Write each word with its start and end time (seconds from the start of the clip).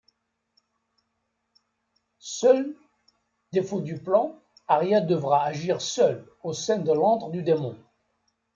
Seul 2.17 2.75
défaut 3.51 3.81
du 3.81 3.99
plan, 4.01 4.33
Aria 4.67 4.99
devra 4.99 5.43
agir 5.43 5.79
seule, 5.79 6.25
au 6.41 6.53
sein 6.53 6.79
de 6.79 6.91
l'antre 6.91 7.29
du 7.29 7.43
démon. 7.43 7.77